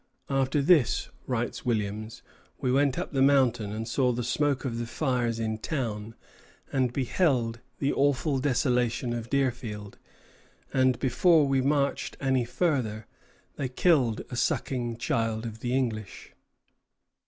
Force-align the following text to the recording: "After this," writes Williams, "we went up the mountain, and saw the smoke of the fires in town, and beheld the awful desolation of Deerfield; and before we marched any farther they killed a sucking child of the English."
"After 0.31 0.63
this," 0.63 1.09
writes 1.27 1.63
Williams, 1.63 2.23
"we 2.59 2.71
went 2.71 2.97
up 2.97 3.11
the 3.13 3.21
mountain, 3.21 3.71
and 3.71 3.87
saw 3.87 4.11
the 4.11 4.23
smoke 4.23 4.65
of 4.65 4.79
the 4.79 4.87
fires 4.87 5.39
in 5.39 5.59
town, 5.59 6.15
and 6.73 6.91
beheld 6.91 7.59
the 7.77 7.93
awful 7.93 8.39
desolation 8.39 9.13
of 9.13 9.29
Deerfield; 9.29 9.99
and 10.73 10.97
before 10.97 11.47
we 11.47 11.61
marched 11.61 12.17
any 12.19 12.45
farther 12.45 13.05
they 13.57 13.69
killed 13.69 14.23
a 14.31 14.35
sucking 14.35 14.97
child 14.97 15.45
of 15.45 15.59
the 15.59 15.75
English." 15.75 16.33